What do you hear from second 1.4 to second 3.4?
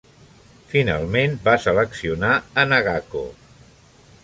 va seleccionar a Nagako.